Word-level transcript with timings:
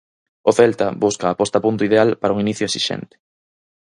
O 0.49 0.51
Celta 0.59 0.87
busca 1.03 1.25
a 1.29 1.37
posta 1.39 1.55
a 1.59 1.63
punto 1.65 1.85
ideal 1.89 2.09
para 2.21 2.33
un 2.35 2.39
inicio 2.45 2.65
esixente. 2.69 3.15